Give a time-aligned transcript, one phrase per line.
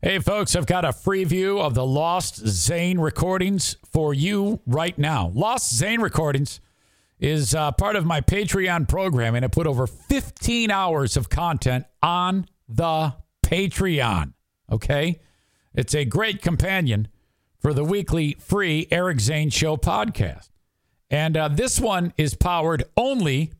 [0.00, 4.96] Hey, folks, I've got a free view of the Lost Zane recordings for you right
[4.96, 5.32] now.
[5.34, 6.60] Lost Zane recordings
[7.18, 11.84] is uh, part of my Patreon program, and I put over 15 hours of content
[12.00, 13.12] on the
[13.44, 14.34] Patreon.
[14.70, 15.18] Okay?
[15.74, 17.08] It's a great companion
[17.58, 20.50] for the weekly free Eric Zane Show podcast.
[21.10, 23.52] And uh, this one is powered only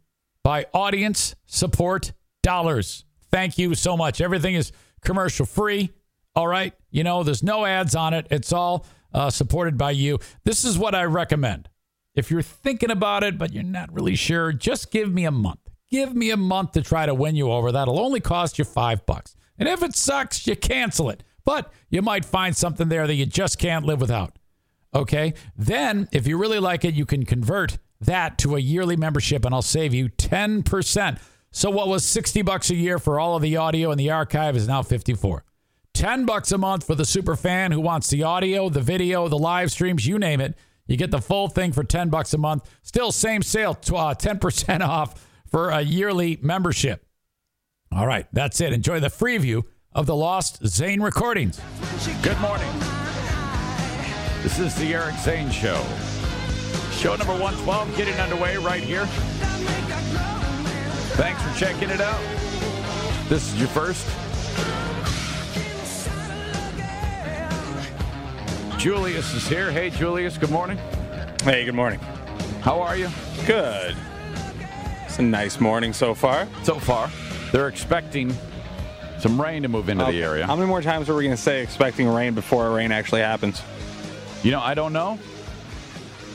[0.44, 2.12] by audience support
[2.44, 3.04] dollars.
[3.32, 4.20] Thank you so much.
[4.20, 4.70] Everything is
[5.02, 5.90] commercial free.
[6.38, 6.72] All right.
[6.92, 8.28] You know, there's no ads on it.
[8.30, 10.20] It's all uh, supported by you.
[10.44, 11.68] This is what I recommend.
[12.14, 15.58] If you're thinking about it, but you're not really sure, just give me a month.
[15.90, 17.72] Give me a month to try to win you over.
[17.72, 19.34] That'll only cost you five bucks.
[19.58, 21.24] And if it sucks, you cancel it.
[21.44, 24.38] But you might find something there that you just can't live without.
[24.94, 25.34] Okay.
[25.56, 29.52] Then, if you really like it, you can convert that to a yearly membership and
[29.52, 31.18] I'll save you 10%.
[31.50, 34.54] So what was 60 bucks a year for all of the audio and the archive
[34.54, 35.42] is now 54.
[35.98, 39.36] 10 bucks a month for the super fan who wants the audio, the video, the
[39.36, 40.56] live streams, you name it.
[40.86, 42.70] You get the full thing for 10 bucks a month.
[42.84, 47.04] Still same sale, uh, 10% off for a yearly membership.
[47.90, 48.72] All right, that's it.
[48.72, 51.60] Enjoy the free view of the Lost Zane recordings.
[52.22, 52.70] Good morning.
[54.44, 55.84] This is the Eric Zane Show.
[56.92, 59.04] Show number 112 getting underway right here.
[61.16, 62.22] Thanks for checking it out.
[63.28, 64.06] This is your first.
[68.78, 69.72] Julius is here.
[69.72, 70.78] Hey, Julius, good morning.
[71.42, 71.98] Hey, good morning.
[72.60, 73.08] How are you?
[73.44, 73.96] Good.
[75.04, 76.46] It's a nice morning so far.
[76.62, 77.10] So far,
[77.50, 78.32] they're expecting
[79.18, 80.18] some rain to move into Okay.
[80.18, 80.46] the oh, area.
[80.46, 83.60] How many more times are we going to say expecting rain before rain actually happens?
[84.44, 85.18] You know, I don't know.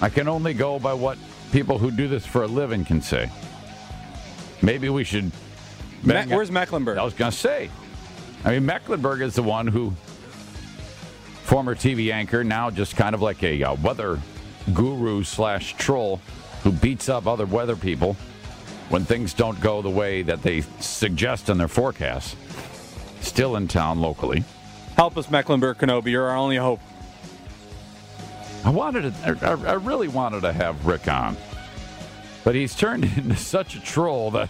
[0.02, 1.18] I can only go by what
[1.54, 3.32] people who do this for a living can say.
[4.62, 5.32] Maybe we should.
[6.04, 6.98] Me- where's Mecklenburg?
[6.98, 7.70] I was going to say.
[8.44, 9.94] I mean, Mecklenburg is the one who,
[11.54, 14.20] former TV anchor, now just kind of like a uh, weather
[14.74, 16.20] guru slash troll
[16.64, 18.16] who beats up other weather people
[18.90, 22.36] when things don't go the way that they suggest in their forecasts.
[23.22, 24.44] Still in town locally.
[24.96, 26.08] Help us, Mecklenburg Kenobi.
[26.08, 26.80] You're our only hope.
[28.66, 31.38] I wanted to, I, I really wanted to have Rick on,
[32.44, 34.50] but he's turned into such a troll that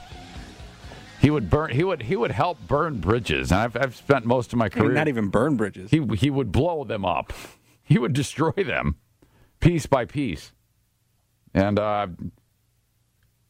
[1.24, 1.70] he would burn.
[1.72, 4.68] He would he would help burn bridges, and I've, I've spent most of my I
[4.76, 4.92] mean, career.
[4.92, 5.90] not even burn bridges.
[5.90, 7.32] he he would blow them up.
[7.82, 8.98] He would destroy them,
[9.62, 10.52] piece by piece,
[11.54, 12.08] and uh,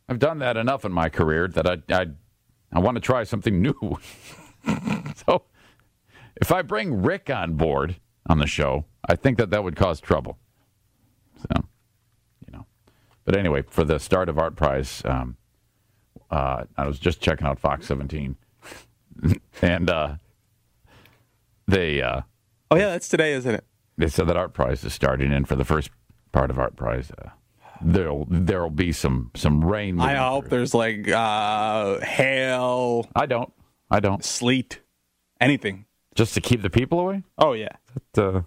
[0.08, 2.06] I've done that enough in my career that I I,
[2.72, 3.98] I want to try something new.
[5.26, 5.42] so,
[6.36, 7.96] if I bring Rick on board
[8.28, 10.38] on the show, I think that that would cause trouble.
[11.38, 11.64] So,
[12.46, 12.68] you know.
[13.26, 15.38] But anyway, for the start of ArtPrize, um,
[16.34, 18.36] uh, I was just checking out Fox 17,
[19.62, 20.16] and uh,
[21.68, 22.22] they uh,
[22.72, 23.64] oh, yeah, that's today, isn't it?
[23.98, 25.92] they said that ArtPrize is starting, and for the first
[26.32, 27.30] part of ArtPrize, uh,
[27.82, 30.00] there'll there'll be some some rain.
[30.00, 30.58] I hope through.
[30.58, 33.54] there's like uh, hail, I don't.
[33.92, 34.24] I don't.
[34.26, 34.80] sleet,
[35.40, 35.86] anything.
[36.16, 37.24] Just to keep the people away.
[37.38, 37.76] Oh, yeah.
[38.14, 38.42] But, uh,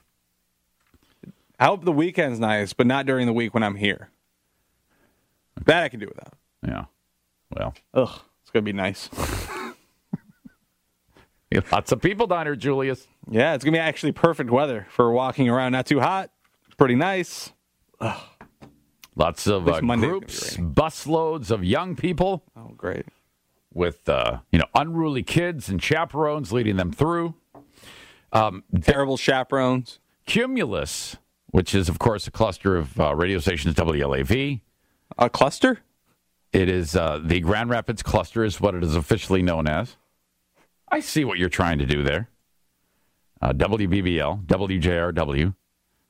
[1.58, 4.10] I hope the weekend's nice, but not during the week when I'm here.
[5.64, 6.34] That I can do without.
[6.66, 6.84] yeah.
[7.50, 9.08] Well, Ugh, it's going to be nice.
[11.72, 13.06] Lots of people down here, Julius.
[13.30, 15.72] Yeah, it's gonna be actually perfect weather for walking around.
[15.72, 16.30] Not too hot,
[16.76, 17.50] pretty nice.
[19.14, 23.06] Lots of uh, gonna groups, busloads of young people Oh, great.
[23.72, 27.34] with uh, you know unruly kids and chaperones leading them through.
[28.82, 29.98] Terrible chaperones.
[30.26, 31.16] Cumulus,
[31.52, 34.60] which is of course a cluster of uh, radio stations, WLAV.
[35.16, 35.78] A cluster?
[36.52, 39.96] It is uh, the Grand Rapids cluster, is what it is officially known as.
[40.88, 42.28] I see what you're trying to do there.
[43.42, 45.54] Uh, WBBL, WJRW,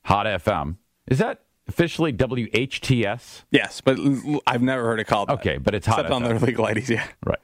[0.05, 0.77] Hot FM.
[1.09, 3.43] Is that officially WHTS?
[3.51, 3.99] Yes, but
[4.47, 5.29] I've never heard it called.
[5.29, 5.35] that.
[5.41, 6.29] Okay, but it's Hot except on FM.
[6.29, 6.91] their legal IDs.
[6.91, 7.07] Yeah.
[7.25, 7.41] Right.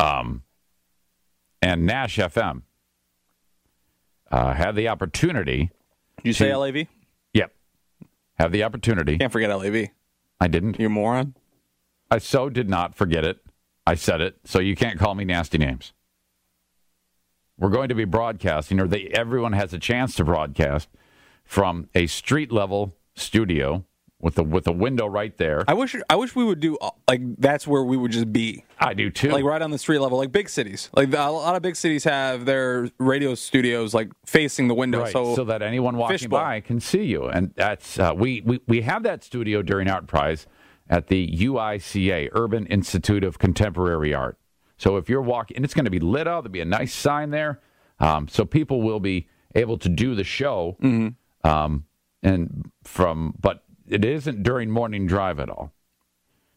[0.00, 0.42] Um,
[1.60, 2.62] and Nash FM
[4.32, 5.70] uh, have the opportunity.
[6.16, 6.86] Did you say LAV?
[7.34, 7.52] Yep.
[8.38, 9.18] Have the opportunity.
[9.18, 9.88] Can't forget LAV.
[10.40, 10.80] I didn't.
[10.80, 11.34] You moron.
[12.12, 13.38] I so did not forget it.
[13.86, 15.94] I said it, so you can't call me nasty names.
[17.58, 20.90] We're going to be broadcasting, or they, everyone has a chance to broadcast
[21.42, 23.86] from a street level studio
[24.20, 25.64] with a with a window right there.
[25.66, 25.96] I wish.
[26.10, 26.76] I wish we would do
[27.08, 28.66] like that's where we would just be.
[28.78, 29.30] I do too.
[29.30, 30.90] like right on the street level, like big cities.
[30.92, 35.12] Like a lot of big cities have their radio studios like facing the window, Right,
[35.12, 37.24] so, so, that anyone walking by can see you.
[37.24, 40.44] And that's uh, we, we we have that studio during ArtPrize
[40.92, 44.36] at the UICA Urban Institute of Contemporary Art.
[44.76, 46.92] So if you're walking, and it's going to be lit up, there'll be a nice
[46.94, 47.62] sign there,
[47.98, 50.76] um, so people will be able to do the show.
[50.82, 51.48] Mm-hmm.
[51.48, 51.86] Um,
[52.22, 55.72] and from, but it isn't during morning drive at all,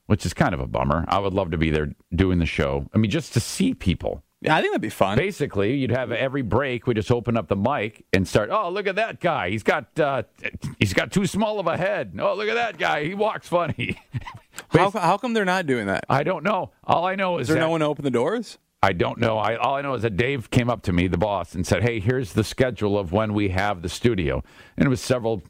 [0.07, 1.05] which is kind of a bummer.
[1.07, 2.89] I would love to be there doing the show.
[2.93, 4.21] I mean, just to see people.
[4.45, 5.17] Yeah, I think that'd be fun.
[5.17, 6.87] Basically, you'd have every break.
[6.87, 8.49] We just open up the mic and start.
[8.51, 9.49] Oh, look at that guy.
[9.49, 10.23] He's got uh,
[10.79, 12.17] he's got too small of a head.
[12.19, 13.05] Oh, look at that guy.
[13.05, 13.99] He walks funny.
[14.71, 16.05] How, how come they're not doing that?
[16.09, 16.71] I don't know.
[16.85, 18.57] All I know is, Is there that no one to open the doors?
[18.81, 19.37] I don't know.
[19.37, 21.81] I all I know is that Dave came up to me, the boss, and said,
[21.83, 24.43] "Hey, here's the schedule of when we have the studio."
[24.77, 25.43] And it was several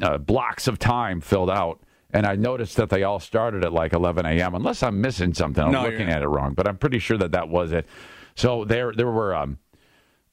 [0.00, 1.80] uh, blocks of time filled out.
[2.10, 4.54] And I noticed that they all started at like 11 a.m.
[4.54, 6.54] Unless I'm missing something, I'm No, looking at it wrong.
[6.54, 7.86] But I'm pretty sure that that was it.
[8.38, 9.58] So there, there were um,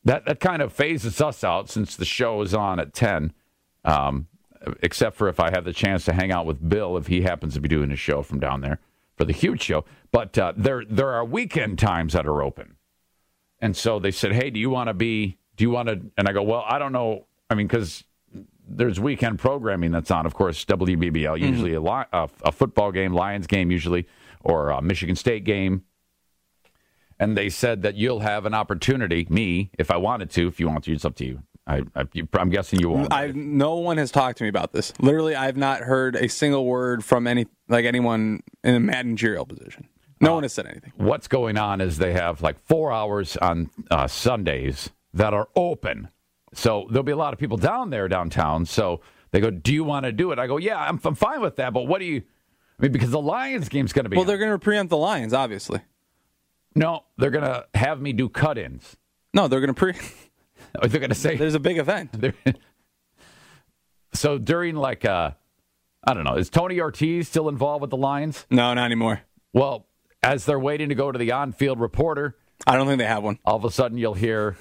[0.04, 3.34] that that kind of phases us out since the show is on at 10.
[3.84, 4.28] Um,
[4.82, 7.54] except for if I have the chance to hang out with Bill if he happens
[7.56, 8.80] to be doing a show from down there
[9.16, 9.86] for the huge show.
[10.12, 12.76] But uh, there there are weekend times that are open,
[13.60, 15.38] and so they said, "Hey, do you want to be?
[15.56, 17.26] Do you want to?" And I go, "Well, I don't know.
[17.50, 18.04] I mean, because
[18.68, 20.26] there's weekend programming that's on.
[20.26, 24.08] Of course, WBBL usually a, li- a, a football game, Lions game usually,
[24.42, 25.84] or a Michigan State game."
[27.20, 30.48] And they said that you'll have an opportunity, me, if I wanted to.
[30.48, 31.44] If you want to, it's up to you.
[31.68, 31.82] I,
[32.34, 33.12] I'm guessing you won't.
[33.12, 34.94] I no one has talked to me about this.
[35.00, 39.88] Literally, I've not heard a single word from any like anyone in a managerial position.
[40.22, 40.94] No one has said anything.
[40.96, 46.10] what's going on is they have like four hours on uh, Sundays that are open.
[46.54, 48.66] So there'll be a lot of people down there downtown.
[48.66, 49.02] So
[49.32, 51.56] they go, "Do you want to do it?" I go, "Yeah, I'm, I'm fine with
[51.56, 52.22] that." But what do you?
[52.80, 54.18] I mean, because the Lions game's going to be.
[54.18, 54.28] Well, on.
[54.28, 55.82] they're going to preempt the Lions, obviously.
[56.76, 58.98] No, they're going to have me do cut-ins.
[59.34, 59.94] No, they're going to pre.
[60.82, 62.12] They're going to say There's a big event.
[64.14, 65.32] so during like uh,
[66.04, 68.46] I don't know, is Tony Ortiz still involved with the Lions?
[68.50, 69.22] No, not anymore.
[69.54, 69.88] Well,
[70.22, 72.36] as they're waiting to go to the on-field reporter,
[72.68, 73.40] I don't think they have one.
[73.46, 74.58] all of a sudden you'll hear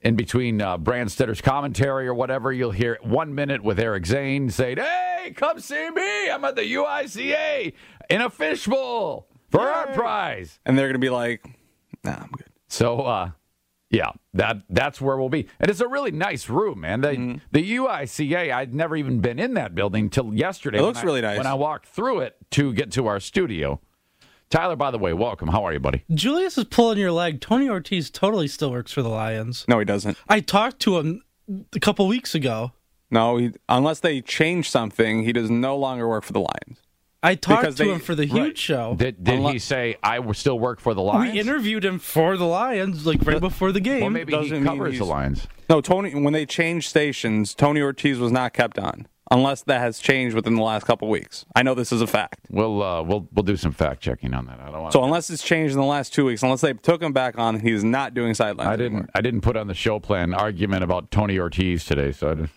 [0.00, 4.78] in between uh, Brandstatter's commentary or whatever, you'll hear one minute with Eric Zane saying,
[4.78, 6.30] Hey, come see me.
[6.30, 7.72] I'm at the UICA
[8.10, 10.58] in a fishbowl for our prize.
[10.66, 11.44] And they're going to be like,
[12.02, 12.46] nah, I'm good.
[12.68, 13.30] So, uh,
[13.90, 15.46] yeah, that that's where we'll be.
[15.60, 17.02] And it's a really nice room, man.
[17.02, 17.38] The, Mm-hmm.
[17.52, 20.78] the UICA, I'd never even been in that building until yesterday.
[20.78, 21.36] It when looks I- really nice.
[21.38, 23.80] When I walked through it to get to our studio.
[24.50, 25.48] Tyler, by the way, welcome.
[25.48, 26.04] How are you, buddy?
[26.12, 27.40] Julius is pulling your leg.
[27.40, 29.64] Tony Ortiz totally still works for the Lions.
[29.66, 30.18] No, he doesn't.
[30.28, 31.22] I talked to him
[31.74, 32.72] a couple weeks ago.
[33.10, 36.81] No, he, unless they change something, he does no longer work for the Lions.
[37.22, 38.58] I talked Because to they- him for the huge right.
[38.58, 38.94] show.
[38.98, 41.32] Did, did he say, I still work for the Lions?
[41.32, 44.00] we interviewed him for the Lions, like right before the game.
[44.00, 45.46] Well, maybe he doesn't mean covers the Lions.
[45.70, 46.14] No, Tony.
[46.14, 50.56] When they changed stations, Tony Ortiz was not kept on, unless that has changed within
[50.56, 51.46] the last couple weeks.
[51.54, 52.40] I know this is a fact.
[52.50, 54.60] We'll uh, we'll we'll do some fact checking on that.
[54.60, 54.92] I don't want.
[54.92, 57.60] So unless it's changed in the last two weeks, unless they took him back on,
[57.60, 58.68] he's not doing sidelines.
[58.68, 59.08] I didn't anymore.
[59.14, 62.10] I didn't put on the show plan argument about Tony Ortiz today.
[62.12, 62.50] So I didn't.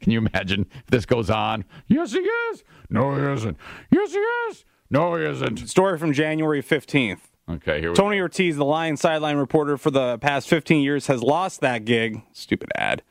[0.00, 1.64] Can you imagine if this goes on?
[1.86, 2.64] Yes, he is.
[2.90, 3.56] No, he isn't.
[3.90, 4.64] Yes, he is.
[4.90, 5.68] No, he isn't.
[5.68, 7.28] Story from January fifteenth.
[7.50, 8.02] Okay, here we go.
[8.02, 12.20] Tony Ortiz, the Lions sideline reporter for the past 15 years, has lost that gig.
[12.34, 13.02] Stupid ad.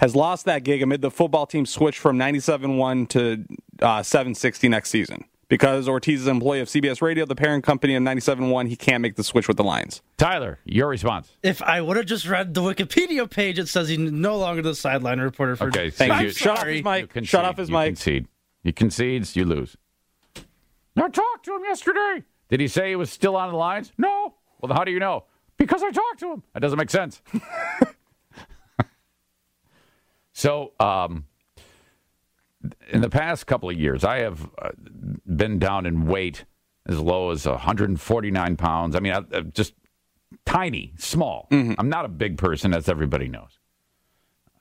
[0.00, 3.44] Has lost that gig amid the football team switch from 97-1 to
[3.80, 5.24] uh, 760 next season.
[5.48, 9.00] Because Ortiz is an employee of CBS Radio, the parent company of 97.1, he can't
[9.00, 10.02] make the switch with the Lions.
[10.16, 11.36] Tyler, your response.
[11.42, 14.74] If I would have just read the Wikipedia page, it says he's no longer the
[14.74, 15.68] sideline reporter for.
[15.68, 16.30] Okay, Thank I'm you.
[16.32, 17.02] Shut off his mic.
[17.02, 17.28] You concede.
[17.28, 17.86] Shut off his mic.
[17.90, 18.26] Concede.
[18.64, 19.76] You concedes, you lose.
[20.96, 22.24] I talked to him yesterday.
[22.48, 23.92] Did he say he was still on the lines?
[23.98, 24.34] No.
[24.60, 25.24] Well, then how do you know?
[25.58, 26.42] Because I talked to him.
[26.54, 27.22] That doesn't make sense.
[30.32, 31.24] so, um,
[32.90, 34.70] in the past couple of years, I have uh,
[35.26, 36.44] been down in weight
[36.86, 38.96] as low as 149 pounds.
[38.96, 39.74] I mean, I, I just
[40.44, 41.48] tiny, small.
[41.78, 43.58] I'm not a big person, as everybody knows.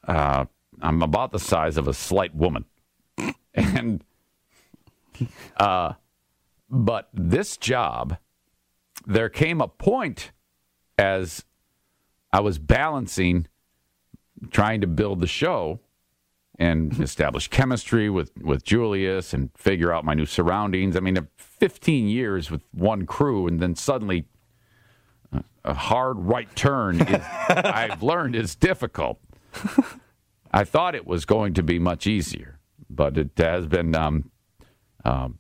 [0.07, 0.45] Uh,
[0.81, 2.65] I'm about the size of a slight woman,
[3.53, 4.03] and
[5.57, 5.93] uh,
[6.69, 8.17] but this job,
[9.07, 10.31] there came a point
[10.97, 11.45] as
[12.31, 13.47] I was balancing
[14.51, 15.79] trying to build the show
[16.57, 20.95] and establish chemistry with, with Julius and figure out my new surroundings.
[20.95, 24.25] I mean, 15 years with one crew, and then suddenly
[25.31, 29.19] a, a hard right turn, is, I've learned is difficult.
[30.51, 32.59] I thought it was going to be much easier,
[32.89, 34.31] but it has been um,
[35.03, 35.39] um,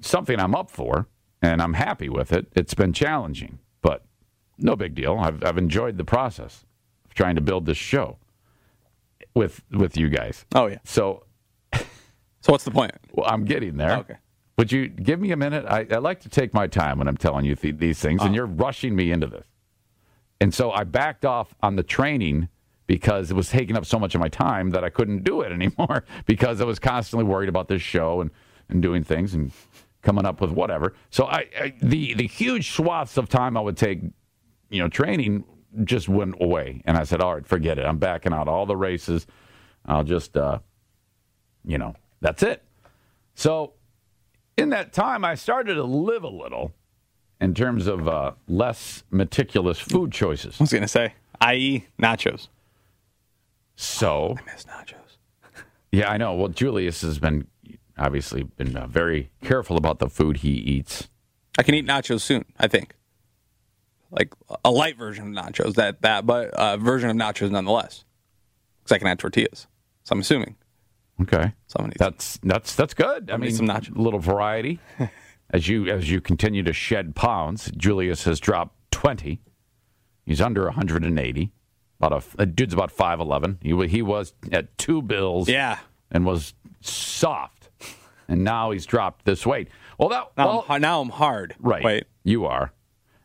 [0.00, 1.06] something I'm up for,
[1.40, 2.46] and I'm happy with it.
[2.56, 4.04] It's been challenging, but
[4.58, 5.16] no big deal.
[5.18, 6.64] I've, I've enjoyed the process
[7.04, 8.18] of trying to build this show
[9.34, 10.44] with with you guys.
[10.54, 10.78] Oh, yeah.
[10.84, 11.24] So
[12.40, 12.92] So what's the point?
[13.12, 13.98] well, I'm getting there.
[13.98, 14.16] Okay.
[14.58, 15.64] Would you give me a minute?
[15.66, 18.28] I, I like to take my time when I'm telling you th- these things, and
[18.28, 18.34] uh-huh.
[18.34, 19.46] you're rushing me into this.
[20.40, 22.48] And so I backed off on the training
[22.86, 25.52] because it was taking up so much of my time that I couldn't do it
[25.52, 28.30] anymore because I was constantly worried about this show and,
[28.68, 29.52] and doing things and
[30.02, 30.94] coming up with whatever.
[31.10, 34.00] So I, I the the huge swaths of time I would take,
[34.70, 35.44] you know, training
[35.84, 37.84] just went away, and I said, all right, forget it.
[37.84, 39.26] I'm backing out all the races.
[39.86, 40.58] I'll just, uh,
[41.64, 42.62] you know, that's it.
[43.34, 43.74] So
[44.56, 46.72] in that time, I started to live a little
[47.40, 50.56] in terms of uh, less meticulous food choices.
[50.60, 52.48] I was going to say, i.e., nachos.
[53.76, 55.16] So, I Miss nachos.
[55.92, 56.34] yeah, I know.
[56.34, 57.46] Well, Julius has been
[57.96, 61.08] obviously been uh, very careful about the food he eats.
[61.58, 62.94] I can eat nachos soon, I think.
[64.10, 64.32] Like
[64.64, 68.04] a light version of nachos, that, that but a version of nachos nonetheless.
[68.82, 69.66] Because I can add tortillas.
[70.04, 70.56] So I'm assuming.
[71.22, 73.30] Okay, So I'm that's that's that's good.
[73.30, 73.94] I me mean, some nachos.
[73.94, 74.80] a little variety
[75.50, 77.70] as you as you continue to shed pounds.
[77.76, 79.40] Julius has dropped twenty.
[80.24, 81.52] He's under 180.
[82.00, 83.58] About a, a dude's about 5'11.
[83.62, 85.48] He he was at two bills.
[85.48, 85.78] Yeah.
[86.10, 87.68] and was soft,
[88.28, 89.68] and now he's dropped this weight.
[89.98, 91.54] Well, that Now, well, I'm, now I'm hard.
[91.58, 91.84] right.
[91.84, 92.04] Wait.
[92.24, 92.72] you are.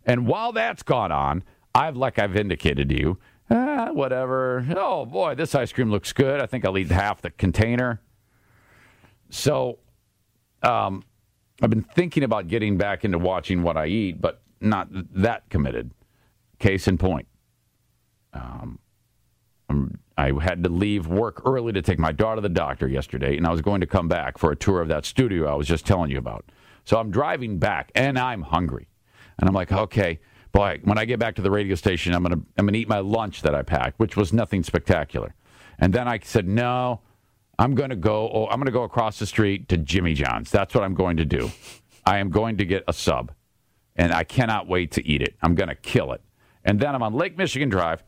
[0.06, 1.44] And while that's gone on,
[1.74, 3.18] I've like I've indicated to you,
[3.50, 4.66] ah, whatever.
[4.76, 6.40] Oh boy, this ice cream looks good.
[6.40, 8.02] I think I'll eat half the container.
[9.30, 9.80] So,
[10.62, 11.04] um,
[11.62, 15.92] I've been thinking about getting back into watching what I eat, but not that committed.
[16.60, 17.28] Case in point,
[18.34, 18.80] um,
[20.18, 23.46] I had to leave work early to take my daughter to the doctor yesterday, and
[23.46, 25.86] I was going to come back for a tour of that studio I was just
[25.86, 26.46] telling you about.
[26.86, 28.88] So I'm driving back, and I'm hungry,
[29.40, 30.20] and I'm like, okay,
[30.52, 33.00] boy, when I get back to the radio station, I'm gonna I'm gonna eat my
[33.00, 35.34] lunch that I packed, which was nothing spectacular.
[35.78, 37.02] And then I said, no,
[37.60, 38.30] I'm going to go.
[38.34, 40.52] Oh, I'm to go across the street to Jimmy John's.
[40.52, 41.52] That's what I'm going to do.
[42.06, 43.32] I am going to get a sub,
[43.96, 45.36] and I cannot wait to eat it.
[45.42, 46.22] I'm going to kill it.
[46.64, 48.04] And then I'm on Lake Michigan Drive,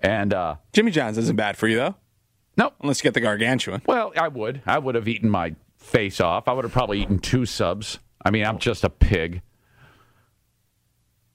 [0.00, 1.94] and uh, Jimmy John's isn't bad for you, though.
[2.56, 2.74] nope.
[2.80, 3.82] Unless you get the gargantuan.
[3.86, 4.62] Well, I would.
[4.66, 6.48] I would have eaten my face off.
[6.48, 7.98] I would have probably eaten two subs.
[8.24, 9.42] I mean, I'm just a pig.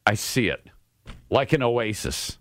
[0.06, 0.68] I see it
[1.30, 2.38] like an oasis.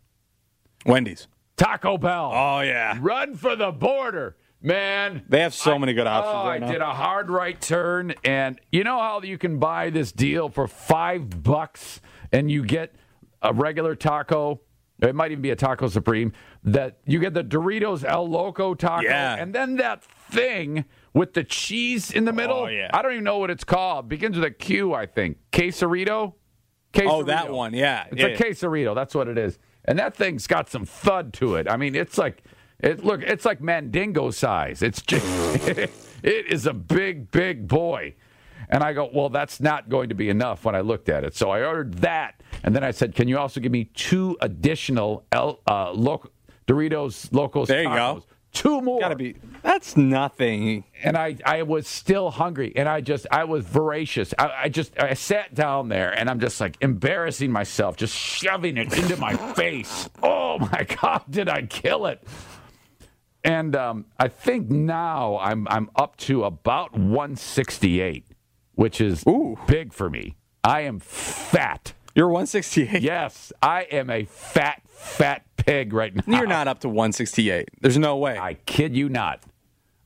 [0.87, 1.29] Wendy's.
[1.57, 2.31] Taco Bell.
[2.35, 2.99] Oh, yeah.
[3.01, 5.23] Run for the border, man.
[5.29, 8.61] They have so many good options Oh, right I did a hard right turn, and
[8.73, 12.01] you know how you can buy this deal for five bucks,
[12.33, 12.95] and you get
[13.41, 14.61] a regular taco.
[15.01, 16.33] It might even be a taco supreme.
[16.65, 19.37] That you get the Doritos El Loco taco, Yeah.
[19.37, 22.59] and then that thing with the cheese in the middle.
[22.65, 22.91] Oh, yeah.
[22.93, 24.09] I don't even know what it's called.
[24.09, 25.39] Begins with a Q, I think.
[25.53, 26.35] Quesarito.
[27.03, 27.75] Oh, that one.
[27.75, 28.07] Yeah.
[28.11, 28.27] It's yeah.
[28.29, 28.95] a quesarito.
[28.95, 29.59] That's what it is.
[29.85, 31.69] And that thing's got some thud to it.
[31.69, 32.43] I mean, it's like
[32.81, 33.23] it look.
[33.23, 34.83] It's like Mandingo size.
[34.83, 35.25] It's just
[35.69, 35.91] it
[36.23, 38.15] is a big, big boy.
[38.71, 41.37] And I go, well, that's not going to be enough when I looked at it.
[41.37, 45.27] So I ordered that, and then I said, can you also give me two additional
[45.33, 46.33] El, uh, Loc-
[46.67, 47.69] Doritos Locos?
[47.69, 48.25] There you go.
[48.55, 48.63] Tacos?
[48.63, 49.01] Two more.
[49.01, 49.37] Gotta be.
[49.63, 50.85] That's nothing.
[51.03, 54.35] and I, I was still hungry and I just I was voracious.
[54.39, 58.77] I, I just I sat down there and I'm just like embarrassing myself, just shoving
[58.77, 60.09] it into my face.
[60.23, 62.23] Oh my god, did I kill it?
[63.43, 68.25] And um, I think now I'm I'm up to about 168.
[68.75, 69.59] which is Ooh.
[69.67, 70.37] big for me.
[70.65, 71.93] I am fat.
[72.15, 73.03] You're 168.
[73.03, 76.39] Yes, I am a fat, fat pig right now.
[76.39, 77.69] You're not up to 168.
[77.81, 78.39] There's no way.
[78.39, 79.43] I kid you not.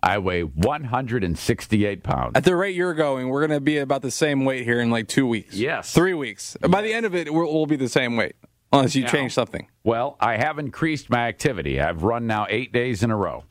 [0.02, 2.32] I weigh 168 pounds.
[2.34, 4.90] At the rate you're going, we're going to be about the same weight here in
[4.90, 5.54] like two weeks.
[5.54, 5.92] Yes.
[5.92, 6.56] Three weeks.
[6.66, 8.36] By the end of it, we'll, we'll be the same weight,
[8.72, 9.68] unless you Now- change something.
[9.84, 11.80] Well, I have increased my activity.
[11.80, 13.44] I've run now eight days in a row,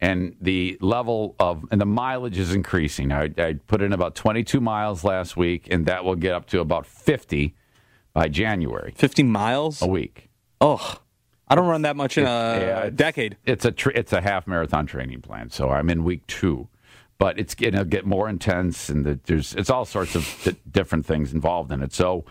[0.00, 3.12] and the level of and the mileage is increasing.
[3.12, 6.60] I, I put in about 22 miles last week, and that will get up to
[6.60, 7.54] about 50
[8.16, 9.82] by January 50 miles?
[9.82, 10.30] a week.
[10.58, 10.94] Oh,
[11.46, 13.36] I don't run that much in a Yeah, it's- decade.
[13.44, 16.68] It's a tr- it's a half marathon training plan, so I'm in week two,
[17.18, 20.56] but it's going to get more intense, and the, there's it's all sorts of di-
[20.70, 21.92] different things involved in it.
[21.92, 22.24] So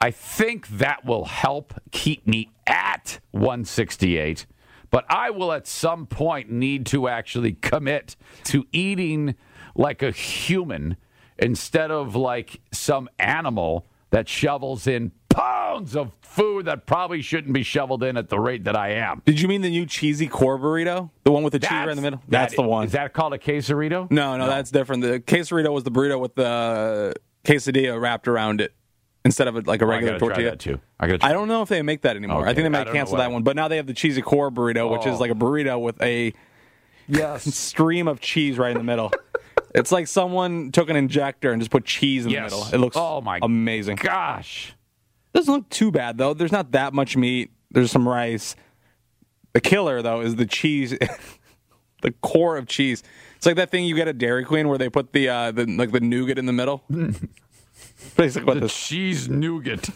[0.00, 4.46] I think that will help keep me at 168,
[4.90, 9.36] but I will at some point need to actually commit to eating
[9.76, 10.96] like a human
[11.38, 17.62] instead of like some animal that shovels in pounds of food that probably shouldn't be
[17.62, 19.22] shoveled in at the rate that I am.
[19.24, 21.10] Did you mean the new cheesy core burrito?
[21.24, 22.22] The one with the cheese in the middle?
[22.28, 22.84] That's that- the one.
[22.86, 24.10] Is that called a quesarito?
[24.10, 25.02] no, no, that's different.
[25.02, 27.14] The quesarito was the burrito with the
[27.44, 28.72] quesadilla wrapped around it
[29.24, 30.50] instead of like a regular Oh, I gotta tortilla.
[30.50, 30.78] that too.
[31.00, 31.24] I got.
[31.24, 32.42] I don't know if they make that anymore.
[32.46, 33.42] I think they might cancel that one.
[33.42, 35.12] But now they have the cheesy core burrito, which Oh.
[35.14, 36.32] is like a burrito with a
[37.08, 37.44] Yes.
[37.54, 39.10] stream of cheese right in the middle.
[39.74, 42.50] it's like someone took an injector and just put cheese in Yes.
[42.50, 42.74] the middle.
[42.74, 43.96] It looks Oh, my amazing.
[43.96, 44.74] Gosh.
[45.34, 46.34] Doesn't look too bad though.
[46.34, 47.50] There's not that much meat.
[47.70, 48.54] There's some rice.
[49.54, 50.96] The killer though is the cheese,
[52.02, 53.02] the core of cheese.
[53.36, 55.66] It's like that thing you get at Dairy Queen where they put the uh, the
[55.66, 56.82] like the nougat in the middle.
[58.16, 58.86] Basically, what The this.
[58.86, 59.88] cheese nougat.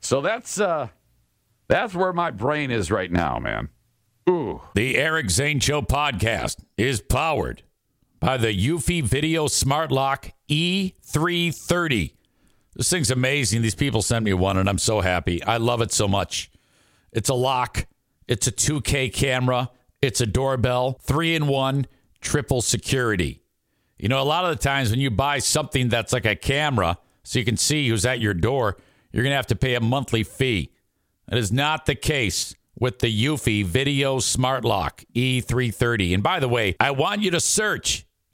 [0.00, 0.88] so that's uh
[1.68, 3.70] that's where my brain is right now, man.
[4.28, 4.60] Ooh.
[4.74, 7.62] The Eric Zane Show podcast is powered
[8.24, 12.14] by the Eufy Video Smart Lock E330.
[12.74, 13.60] This thing's amazing.
[13.60, 15.44] These people sent me one, and I'm so happy.
[15.44, 16.50] I love it so much.
[17.12, 17.86] It's a lock,
[18.26, 19.68] it's a 2K camera,
[20.00, 21.86] it's a doorbell, three in one,
[22.22, 23.42] triple security.
[23.98, 26.96] You know, a lot of the times when you buy something that's like a camera,
[27.24, 28.78] so you can see who's at your door,
[29.12, 30.72] you're going to have to pay a monthly fee.
[31.28, 36.14] That is not the case with the Eufy Video Smart Lock E330.
[36.14, 38.03] And by the way, I want you to search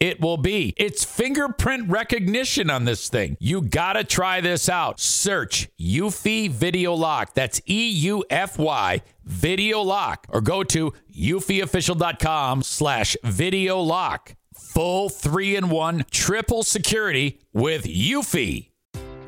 [0.00, 0.74] it will be.
[0.76, 3.36] It's fingerprint recognition on this thing.
[3.38, 4.98] You gotta try this out.
[4.98, 7.34] Search Eufy Video Lock.
[7.34, 10.26] That's E U F Y Video Lock.
[10.30, 14.34] Or go to eufyofficial.com slash video lock.
[14.54, 18.69] Full three in one triple security with Eufy.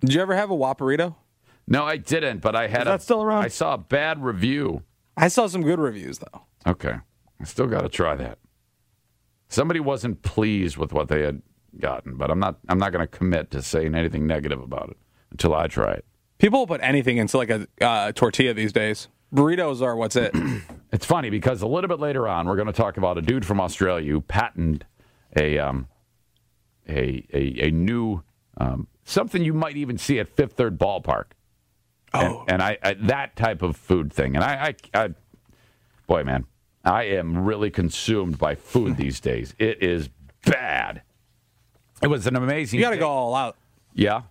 [0.00, 1.14] Did you ever have a Whopperito?
[1.66, 3.44] No, I didn't, but I had Is a, that still around?
[3.44, 4.82] I saw a bad review.
[5.16, 6.42] I saw some good reviews though.
[6.66, 6.96] Okay.
[7.40, 8.38] I still got to try that.
[9.48, 11.42] Somebody wasn't pleased with what they had
[11.78, 14.96] gotten, but I'm not I'm not going to commit to saying anything negative about it
[15.30, 16.04] until I try it.
[16.38, 19.08] People put anything into like a uh, tortilla these days.
[19.34, 20.34] Burritos are what's it?
[20.92, 23.46] It's funny because a little bit later on we're going to talk about a dude
[23.46, 24.86] from Australia who patented
[25.38, 25.86] a um
[26.88, 28.24] a a, a new
[28.60, 31.24] Um, something you might even see at Fifth Third Ballpark.
[32.12, 32.40] Oh.
[32.42, 34.36] And, and I, I that type of food thing.
[34.36, 35.08] And I, I, I,
[36.06, 36.44] boy, man,
[36.84, 39.54] I am really consumed by food these days.
[39.58, 40.10] It is
[40.44, 41.02] bad.
[42.02, 42.78] It was an amazing.
[42.78, 43.56] You got to go all out.
[43.94, 44.22] Yeah.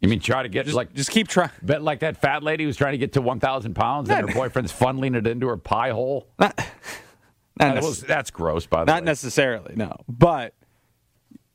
[0.00, 1.50] You mean try to get Just, like just keep trying.
[1.62, 4.72] bet like that fat lady who's trying to get to 1,000 pounds and her boyfriend's
[4.72, 6.28] funneling it into her pie hole?
[6.38, 6.56] Not,
[7.58, 9.00] not, That was- that's gross, by the not way.
[9.00, 9.96] Not necessarily, no.
[10.08, 10.54] But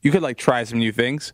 [0.01, 1.31] you could like try some new things.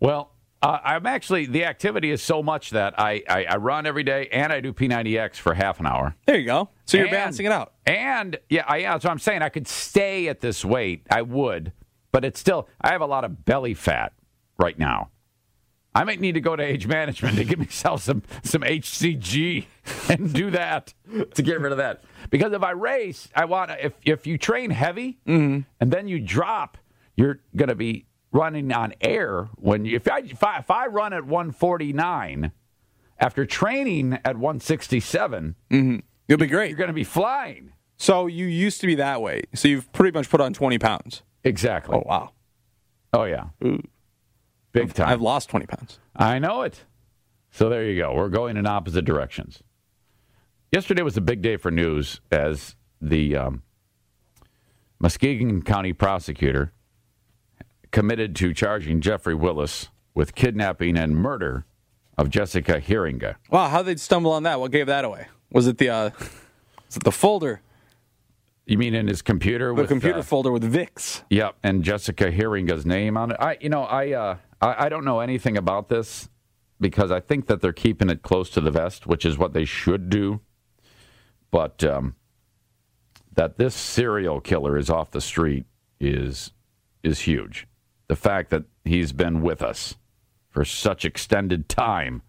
[0.00, 0.32] Well,
[0.62, 4.28] uh, I'm actually the activity is so much that I, I I run every day
[4.32, 6.16] and I do P90X for half an hour.
[6.26, 6.70] There you go.
[6.84, 7.74] So you're And- balancing it out.
[7.86, 9.42] And yeah, I, yeah, that's what I'm saying.
[9.42, 11.06] I could stay at this weight.
[11.10, 11.72] I would,
[12.12, 12.68] but it's still.
[12.80, 14.12] I have a lot of belly fat
[14.58, 15.10] right now.
[15.94, 19.64] I might need to go to age management to give myself some some HCG
[20.08, 20.92] and do that
[21.34, 22.02] to get rid of that.
[22.30, 26.78] Because if I race, I want if if you train heavy and then you drop,
[27.16, 30.86] you're going to be running on air when you, if I if I, if I
[30.86, 32.52] run at 149
[33.18, 36.68] after training at 167, You'll be great.
[36.68, 37.72] you're going to be flying.
[37.96, 39.42] So you used to be that way.
[39.54, 41.22] So you've pretty much put on 20 pounds.
[41.42, 41.96] Exactly.
[41.96, 42.32] Oh wow.
[43.12, 43.46] Oh yeah.
[44.72, 45.08] Big time.
[45.08, 45.98] I've lost 20 pounds.
[46.14, 46.84] I know it.
[47.50, 48.12] So there you go.
[48.14, 49.62] We're going in opposite directions.
[50.70, 53.62] Yesterday was a big day for news as the um,
[55.00, 56.72] Muskegon County prosecutor
[57.90, 61.64] committed to charging Jeffrey Willis with kidnapping and murder
[62.16, 63.36] of Jessica Heringa.
[63.50, 64.58] Wow, how they stumble on that?
[64.60, 65.28] What gave that away?
[65.52, 66.10] Was it the uh,
[66.86, 67.60] was it the folder,
[68.66, 69.68] You mean in his computer?
[69.68, 71.22] the with, computer uh, folder with Vix.
[71.30, 73.36] Yep, and Jessica Heringa's name on it.
[73.38, 76.28] I, you know, I, uh, I, I don't know anything about this
[76.80, 79.64] because I think that they're keeping it close to the vest, which is what they
[79.64, 80.40] should do.
[81.50, 82.16] But um,
[83.34, 85.64] that this serial killer is off the street
[86.00, 86.50] is
[87.04, 87.67] is huge.
[88.08, 89.96] The fact that he's been with us
[90.50, 92.22] for such extended time,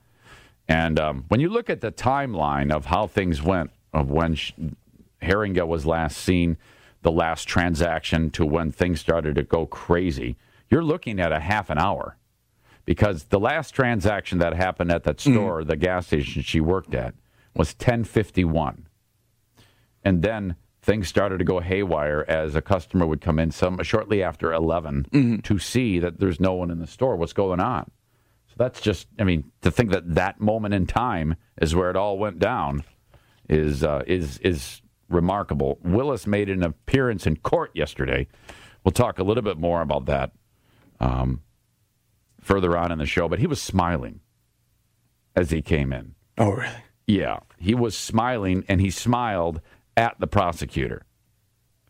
[0.68, 4.54] and um, when you look at the timeline of how things went, of when sh-
[5.22, 6.58] Heringa was last seen,
[7.02, 10.38] the last transaction to when things started to go crazy,
[10.70, 12.18] you're looking at a half an hour.
[12.86, 17.14] Because the last transaction that happened at that store, the gas station she worked at,
[17.56, 18.88] was 1051.
[20.04, 20.56] And then
[20.90, 25.42] things started to go haywire as a customer would come in some shortly after 11
[25.44, 27.16] to see that there's no one in the store.
[27.16, 27.92] What's going on?
[28.48, 31.96] So that's just, I mean, to think that that moment in time is where it
[31.96, 32.84] all went down
[33.48, 35.78] is uh, is is remarkable.
[35.84, 38.28] Willis made an appearance in court yesterday.
[38.84, 40.32] We'll talk a little bit more about that
[41.00, 41.42] um,
[42.42, 43.30] further on in the show.
[43.30, 44.22] But he was smiling
[45.36, 46.16] as he came in.
[46.40, 46.84] Oh really?
[47.06, 49.62] Yeah, he was smiling, and he smiled
[49.98, 51.06] at the prosecutor.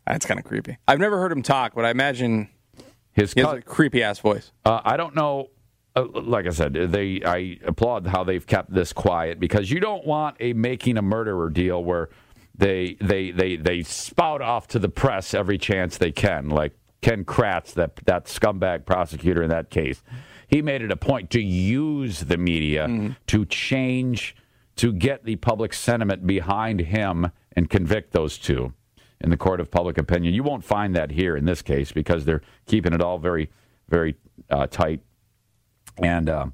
[0.08, 0.78] That's kind of creepy.
[0.88, 2.50] I've never heard him talk, but I imagine
[3.12, 4.52] His has a creepy ass voice.
[4.66, 5.52] Uh, I don't know.
[5.96, 10.06] Uh, like I said, they I applaud how they've kept this quiet because you don't
[10.06, 12.10] want a making a murderer deal where
[12.56, 17.24] they they they they spout off to the press every chance they can, like Ken
[17.24, 20.02] Kratz, that that scumbag prosecutor in that case.
[20.48, 24.36] He made it a point to use the media to change
[24.78, 28.74] to get the public sentiment behind him and convict those two
[29.20, 30.34] in the court of public opinion.
[30.34, 33.50] You won't find that here in this case because they're keeping it all very,
[33.90, 34.16] very
[34.50, 35.02] uh, tight.
[36.02, 36.54] And um,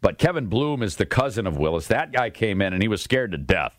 [0.00, 1.88] but Kevin Bluhm is the cousin of Willis.
[1.88, 3.74] That guy came in and he was scared to death.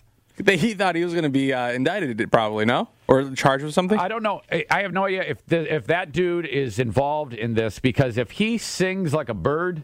[0.45, 3.97] He thought he was going to be uh, indicted, probably no, or charged with something.
[3.97, 4.41] I don't know.
[4.51, 8.17] I- I have no idea if the, if that dude is involved in this because
[8.17, 9.83] if he sings like a bird,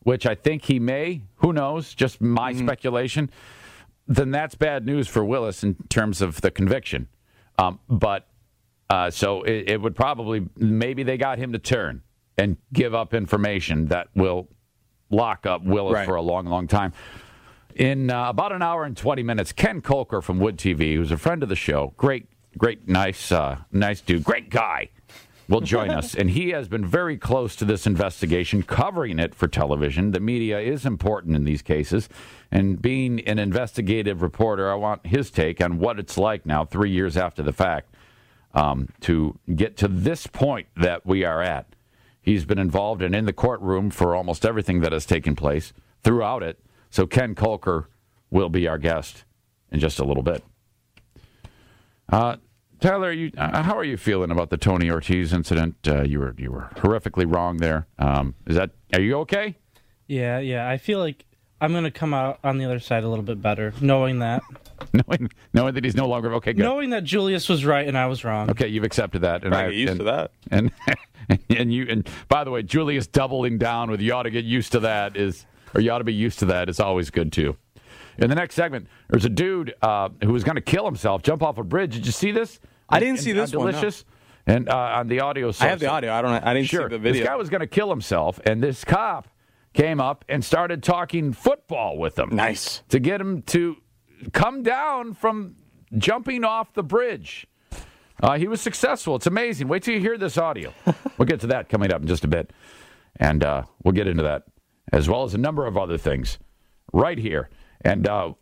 [0.00, 1.92] which I think he may, who knows?
[1.94, 3.28] Just my speculation.
[4.08, 7.08] Then that's bad news for Willis in terms of the conviction.
[7.58, 8.28] Um, but
[8.88, 12.02] uh, so it, it would probably maybe they got him to turn
[12.38, 14.48] and give up information that will
[15.10, 16.06] lock up Willis Right.
[16.06, 16.92] for a long, long time.
[17.74, 21.16] In uh, about an hour and 20 minutes, Ken Kolker from Wood TV, who's a
[21.18, 24.88] friend of the show, great, great, nice, uh, nice dude, great guy,
[25.48, 26.14] will join us.
[26.14, 30.10] And he has been very close to this investigation, covering it for television.
[30.10, 32.08] The media is important in these cases.
[32.50, 36.90] And being an investigative reporter, I want his take on what it's like now, three
[36.90, 37.94] years after the fact,
[38.54, 41.66] um, to get to this point that we are at.
[42.20, 46.42] He's been involved and in the courtroom for almost everything that has taken place throughout
[46.42, 46.58] it.
[46.90, 47.86] So Ken Kolker
[48.30, 49.24] will be our guest
[49.70, 50.42] in just a little bit.
[52.08, 52.36] Uh,
[52.80, 55.76] Tyler, you, uh, how are you feeling about the Tony Ortiz incident?
[55.86, 57.86] Uh, you were you were horrifically wrong there.
[57.98, 59.56] Um, is that are you okay?
[60.06, 60.68] Yeah, yeah.
[60.68, 61.24] I feel like
[61.60, 64.42] I'm gonna come out on the other side a little bit better, knowing that,
[64.92, 66.52] knowing knowing that he's no longer okay.
[66.52, 66.62] Good.
[66.62, 68.50] knowing that Julius was right and I was wrong.
[68.50, 70.30] Okay, you've accepted that, and I I get used and, to that.
[71.28, 74.44] And and you and by the way, Julius doubling down with you ought to get
[74.44, 77.32] used to that is, or you ought to be used to that is always good
[77.32, 77.56] too.
[78.18, 81.42] In the next segment, there's a dude uh, who was going to kill himself, jump
[81.42, 81.94] off a bridge.
[81.94, 82.60] Did you see this?
[82.88, 83.72] I didn't And- see this one, no.
[83.72, 84.04] Delicious.
[84.48, 86.12] And uh, on the audio, I have the audio.
[86.12, 86.30] I don't.
[86.32, 86.82] I didn't Sure.
[86.88, 87.20] see the video.
[87.22, 89.26] This guy was going to kill himself, and this cop
[89.74, 92.28] came up and started talking football with him.
[92.32, 92.82] Nice.
[92.90, 93.76] To get him to
[94.32, 95.56] come down from
[95.98, 97.48] jumping off the bridge.
[98.22, 99.16] Uh, he was successful.
[99.16, 99.66] It's amazing.
[99.66, 100.72] Wait till you hear this audio.
[101.18, 102.52] we'll get to that coming up in just a bit.
[103.18, 104.44] And uh, we'll get into that,
[104.92, 106.38] as well as a number of other things
[106.92, 107.50] right here.
[107.86, 108.32] And uh,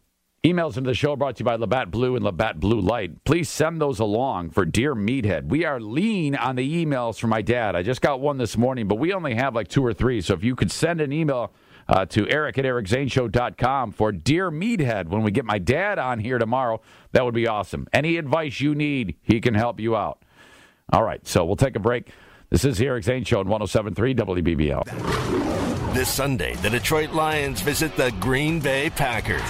[0.42, 3.24] emails into the show brought to you by Labatt Blue and Labatt Blue Light.
[3.24, 5.48] Please send those along for Dear Meathead.
[5.48, 7.76] We are lean on the emails from my dad.
[7.76, 10.22] I just got one this morning, but we only have like two or three.
[10.22, 11.52] So if you could send an email
[11.90, 16.38] uh, to eric at ericzaneshow.com for Dear Meathead when we get my dad on here
[16.38, 16.80] tomorrow,
[17.12, 17.86] that would be awesome.
[17.92, 20.22] Any advice you need, he can help you out.
[20.90, 22.08] All right, so we'll take a break.
[22.48, 25.73] This is Eric Zane Show on 1073 WBBL.
[25.94, 29.40] This Sunday, the Detroit Lions visit the Green Bay Packers.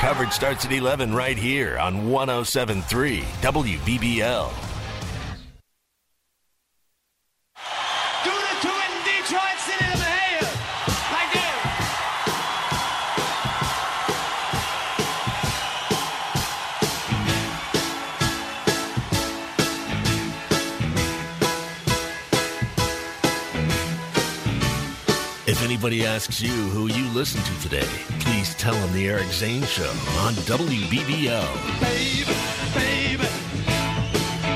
[0.00, 4.73] Coverage starts at 11 right here on 1073 WBBL.
[25.84, 27.86] If anybody asks you who you listen to today,
[28.20, 31.44] please tell them the Eric Zane Show on WBBL.
[31.78, 32.24] Baby,
[32.72, 33.28] baby,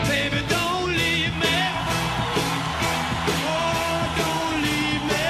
[0.09, 1.59] baby, don't leave me.
[3.45, 5.27] Oh, don't leave me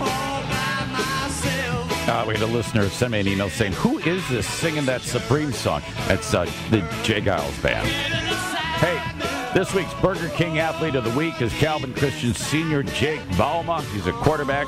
[0.00, 2.08] all by myself.
[2.08, 5.02] Uh, we had a listener send me an email saying, Who is this singing that
[5.02, 5.82] Supreme song?
[6.08, 7.20] That's uh, the J.
[7.20, 7.86] Geils Band.
[7.86, 9.11] Hey,
[9.54, 13.82] this week's Burger King Athlete of the Week is Calvin Christian Senior Jake Bauma.
[13.92, 14.66] He's a quarterback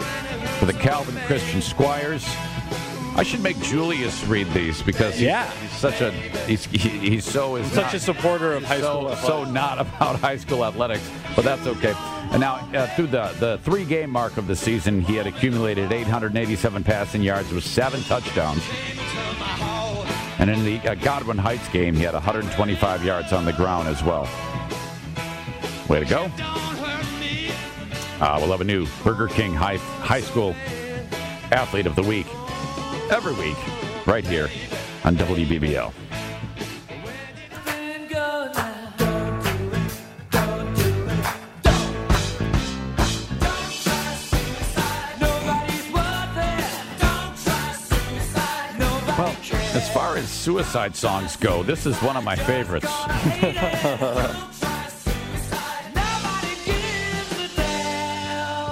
[0.59, 2.25] for the Calvin Christian Squires.
[3.16, 5.49] I should make Julius read these because he's, Yeah.
[5.53, 8.90] he's such a he's he, he's so is Such not- a supporter of high so,
[8.90, 9.09] school.
[9.16, 9.53] so athletics.
[9.53, 11.94] not about high school athletics, but that's okay.
[12.33, 15.92] And now, uh, through the, the three game mark of the season, he had accumulated
[15.92, 18.62] 887 passing yards with seven touchdowns.
[20.40, 24.03] And in the uh, Godwin Heights game, he had 125 yards on the ground as
[24.03, 24.29] well.
[25.88, 26.31] Way to go.
[28.20, 30.55] Uh, we'll have a new Burger King High, high School
[31.53, 32.27] Athlete of the Week
[33.11, 33.57] every week
[34.07, 34.49] right here
[35.05, 35.92] on WBBL.
[49.16, 49.37] Well,
[49.75, 52.90] as far as suicide songs go, this is one of my favorites.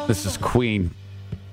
[0.06, 0.90] This is Queen.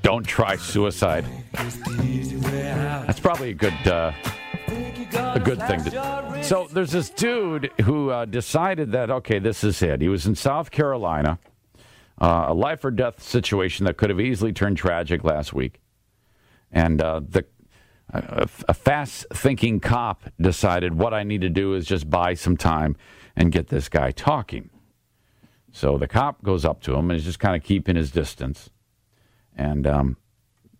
[0.02, 1.26] Don't try suicide.
[1.54, 4.12] That's probably a good uh,
[5.12, 6.44] a good thing to.
[6.44, 10.02] So there's this dude who uh, decided that okay, this is it.
[10.02, 11.38] He was in South Carolina,
[12.20, 15.80] uh, a life or death situation that could have easily turned tragic last week,
[16.72, 17.46] and uh, the
[18.12, 22.96] a, a fast-thinking cop decided what I need to do is just buy some time
[23.36, 24.72] and get this guy talking.
[25.72, 28.70] So the cop goes up to him and is just kind of keeping his distance,
[29.56, 30.18] and um,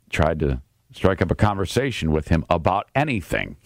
[0.10, 0.62] tried to
[0.94, 3.58] strike up a conversation with him about anything.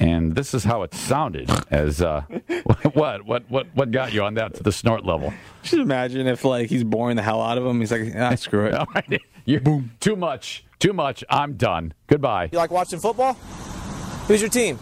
[0.00, 1.50] And this is how it sounded.
[1.70, 2.22] As uh,
[2.94, 5.32] what what what what got you on that to the snort level?
[5.62, 7.80] Just imagine if like he's boring the hell out of him.
[7.80, 8.74] He's like, ah, screw it.
[8.78, 9.90] All right, you're boom.
[9.98, 10.64] Too much.
[10.78, 11.24] Too much.
[11.28, 11.94] I'm done.
[12.06, 12.50] Goodbye.
[12.52, 13.32] You like watching football?
[14.28, 14.78] Who's your team?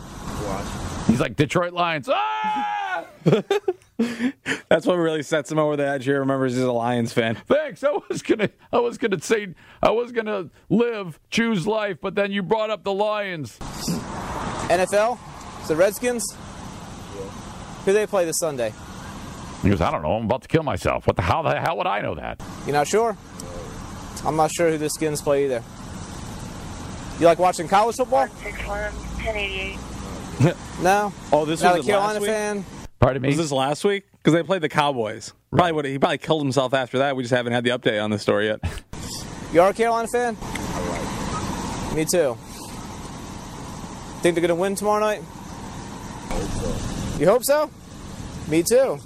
[1.06, 2.08] He's like Detroit Lions.
[2.12, 2.75] Ah!
[4.68, 6.20] That's what really sets him over the edge here.
[6.20, 7.34] Remembers he's a Lions fan.
[7.34, 7.82] Thanks.
[7.82, 8.50] I was gonna.
[8.72, 9.54] I was gonna say.
[9.82, 13.58] I was gonna live, choose life, but then you brought up the Lions.
[14.68, 15.18] NFL?
[15.60, 16.24] It's the Redskins?
[17.84, 18.72] Who they play this Sunday?
[19.62, 19.80] He goes.
[19.80, 20.12] I don't know.
[20.12, 21.06] I'm about to kill myself.
[21.06, 22.42] What the how the hell would I know that?
[22.66, 23.16] You're not sure?
[24.24, 25.62] I'm not sure who the Skins play either.
[27.18, 28.26] You like watching college football?
[28.26, 29.78] 1088.
[30.82, 31.12] No.
[31.32, 32.30] Oh, this Not a was it Carolina last week?
[32.30, 32.64] fan?
[33.06, 33.28] Pardon me.
[33.28, 34.02] Was this last week?
[34.18, 35.32] Because they played the Cowboys.
[35.52, 37.14] Probably would he probably killed himself after that.
[37.14, 38.58] We just haven't had the update on the story yet.
[39.52, 40.34] You are a Carolina fan?
[41.94, 42.36] Me too.
[44.20, 45.20] Think they're gonna win tomorrow night?
[47.20, 47.70] You hope so?
[48.48, 48.98] Me too.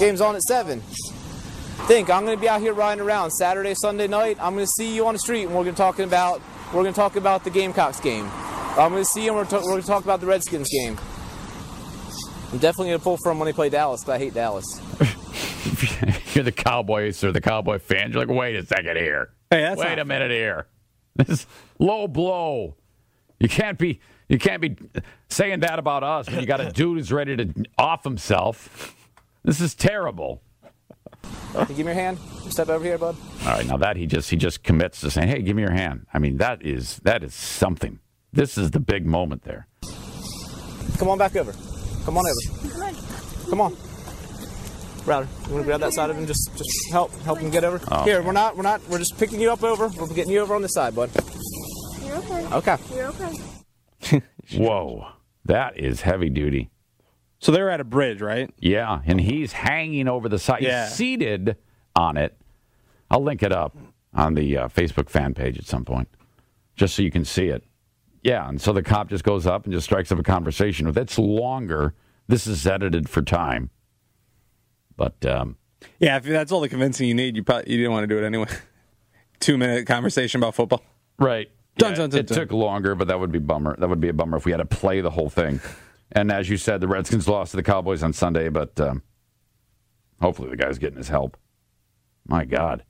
[0.00, 0.80] Game's on at seven.
[1.86, 4.36] Think I'm going to be out here riding around Saturday, Sunday night.
[4.40, 6.42] I'm going to see you on the street, and we're going to talk about
[6.74, 8.28] we're going to talk about the Gamecocks game.
[8.76, 10.68] I'm going to see you, and we're, to- we're going to talk about the Redskins
[10.68, 10.98] game.
[12.50, 14.64] I'm definitely going to pull from when they play Dallas, because I hate Dallas.
[16.34, 18.14] You're the Cowboys or the Cowboy fans.
[18.14, 19.30] You're like, wait a second here.
[19.50, 20.66] Hey, that's wait not a minute here.
[21.16, 21.46] This is
[21.78, 22.76] low blow.
[23.38, 24.76] You can't be you can't be
[25.28, 28.94] saying that about us when you got a dude who's ready to off himself.
[29.44, 30.42] This is terrible.
[31.52, 32.18] Can you give me your hand?
[32.50, 33.16] Step over here, bud.
[33.42, 35.72] All right, now that he just he just commits to saying, "Hey, give me your
[35.72, 37.98] hand." I mean, that is that is something.
[38.32, 39.66] This is the big moment there.
[40.98, 41.54] Come on back over.
[42.08, 43.50] Come on over.
[43.50, 43.76] Come on.
[45.04, 46.26] Router, you want to grab that side of him?
[46.26, 47.86] Just, just help, help him get over.
[47.90, 48.02] Oh.
[48.04, 49.88] Here, we're not, we're not, we're just picking you up over.
[49.88, 51.10] We're getting you over on this side, bud.
[52.02, 52.46] You're okay.
[52.46, 52.76] Okay.
[52.94, 54.22] You're okay.
[54.56, 55.08] Whoa,
[55.44, 56.70] that is heavy duty.
[57.40, 58.50] So they're at a bridge, right?
[58.58, 60.62] Yeah, and he's hanging over the side.
[60.62, 60.86] Yeah.
[60.86, 61.58] He's seated
[61.94, 62.38] on it.
[63.10, 63.76] I'll link it up
[64.14, 66.08] on the uh, Facebook fan page at some point,
[66.74, 67.64] just so you can see it.
[68.22, 70.86] Yeah, and so the cop just goes up and just strikes up a conversation.
[70.88, 71.94] If it's longer,
[72.26, 73.70] this is edited for time.
[74.96, 75.56] But um,
[75.98, 78.18] Yeah, if that's all the convincing you need, you probably you didn't want to do
[78.22, 78.48] it anyway.
[79.40, 80.82] Two minute conversation about football.
[81.18, 83.76] right, Dun, Yeah, dun, dun, it took longer, but that would be bummer.
[83.78, 85.60] That would be a bummer if we had to play the whole thing.
[86.10, 89.02] And as you said, the Redskins lost to the Cowboys on Sunday, but um,
[90.20, 91.36] hopefully the guy's getting his help.
[92.26, 92.82] My God.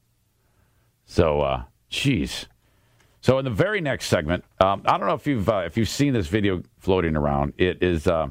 [1.04, 2.46] So, uh, geez.
[3.28, 5.90] So in the very next segment, um, I don't know if you've uh, if you've
[5.90, 7.52] seen this video floating around.
[7.58, 8.28] It is uh,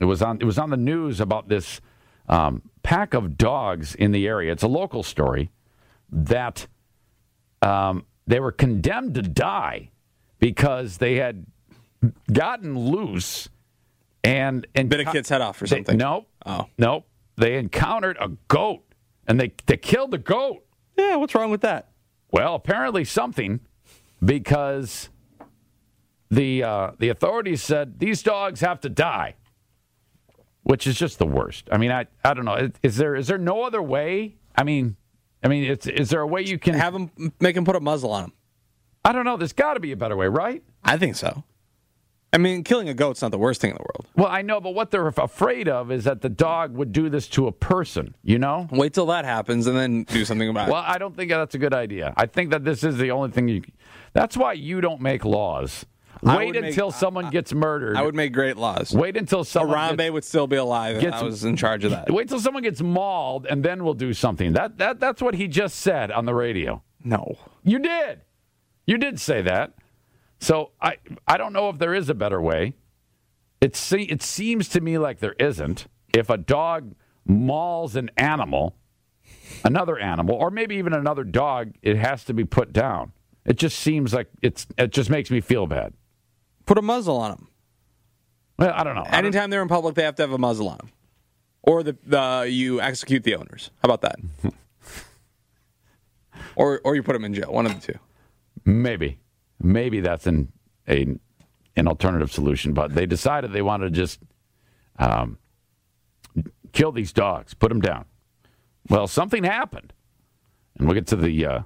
[0.00, 1.82] it was on it was on the news about this
[2.30, 4.50] um, pack of dogs in the area.
[4.50, 5.50] It's a local story
[6.10, 6.66] that
[7.60, 9.90] um, they were condemned to die
[10.38, 11.44] because they had
[12.32, 13.50] gotten loose
[14.24, 15.98] and and Bit a kid's head off or they- something.
[15.98, 16.26] nope.
[16.46, 16.68] Oh.
[16.78, 17.06] Nope.
[17.36, 18.82] They encountered a goat
[19.28, 20.64] and they they killed the goat.
[20.96, 21.90] Yeah, what's wrong with that?
[22.30, 23.60] Well, apparently something,
[24.24, 25.08] because
[26.30, 29.34] the uh, the authorities said these dogs have to die,
[30.62, 31.68] which is just the worst.
[31.70, 32.70] I mean, I I don't know.
[32.82, 34.36] Is, there is there no other way?
[34.56, 34.96] I mean,
[35.42, 37.80] I mean, it's, is there a way you can Have them make him put a
[37.80, 38.32] muzzle on them?
[39.04, 39.36] I don't know.
[39.36, 40.62] There's got to be a better way, right?
[40.84, 41.42] I think so.
[42.34, 44.06] I mean, killing a goat's not the worst thing in the world.
[44.16, 47.28] Well, I know, but what they're afraid of is that the dog would do this
[47.28, 48.14] to a person.
[48.22, 48.68] You know.
[48.70, 50.72] Wait till that happens and then do something about it.
[50.72, 52.14] Well, I don't think that's a good idea.
[52.16, 53.62] I think that this is the only thing you.
[54.12, 55.86] That's why you don't make laws.
[56.24, 57.96] I Wait would make- until someone gets murdered.
[57.96, 58.94] I would make great laws.
[58.94, 61.90] Wait until someone gets, would still be alive if gets- I was in charge of
[61.90, 62.10] that.
[62.10, 64.52] wait till someone gets mauled, and then we'll do something.
[64.52, 66.82] That that that's what he just said on the radio.
[67.02, 67.38] No.
[67.64, 68.20] You did.
[68.86, 69.74] You did say that.
[70.38, 72.74] So I I don't know if there is a better way.
[73.60, 75.86] It se- it seems to me like there isn't.
[76.14, 76.94] If a dog
[77.24, 78.76] mauls an animal,
[79.64, 83.12] another animal, or maybe even another dog, it has to be put down.
[83.44, 85.92] It just seems like it's it just makes me feel bad.
[86.66, 87.48] Put a muzzle on them.
[88.58, 89.02] Well, I don't know.
[89.02, 90.90] I don't- Anytime they're in public, they have to have a muzzle on them.
[91.62, 93.70] Or the, the you execute the owners.
[93.82, 94.16] How about that?
[96.56, 97.52] or or you put them in jail.
[97.52, 97.98] One of the two.
[98.64, 99.18] Maybe,
[99.60, 100.52] maybe that's an
[100.88, 101.16] a,
[101.76, 102.72] an alternative solution.
[102.74, 104.20] But they decided they wanted to just
[104.98, 105.38] um,
[106.72, 108.04] kill these dogs, put them down.
[108.88, 109.92] Well, something happened,
[110.78, 111.60] and we'll get to the uh,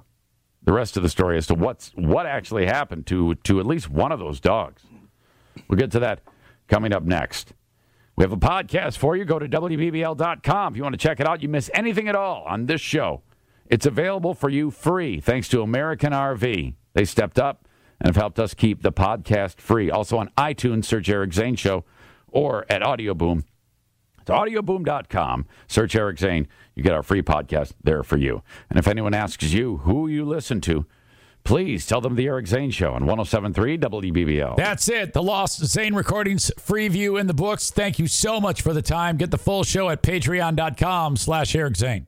[0.67, 3.89] the rest of the story as to what's what actually happened to to at least
[3.89, 4.83] one of those dogs.
[5.69, 6.19] We'll get to that
[6.67, 7.53] coming up next.
[8.17, 9.23] We have a podcast for you.
[9.23, 11.41] Go to WBBL.com if you want to check it out.
[11.41, 13.21] You miss anything at all on this show.
[13.67, 16.73] It's available for you free thanks to American RV.
[16.93, 17.65] They stepped up
[18.01, 19.89] and have helped us keep the podcast free.
[19.89, 21.85] Also on iTunes, search Eric Zane Show
[22.27, 23.13] or at Audio
[24.27, 25.45] It's audioboom.com.
[25.67, 26.47] Search Eric Zane.
[26.75, 28.43] You get our free podcast there for you.
[28.69, 30.85] And if anyone asks you who you listen to,
[31.45, 34.57] please tell them the Eric Zane Show on 1073 WBBL.
[34.57, 35.13] That's it.
[35.13, 37.71] The Lost Zane Recordings free view in the books.
[37.71, 39.15] Thank you so much for the time.
[39.15, 42.07] Get the full show at patreon.com slash Eric Zane.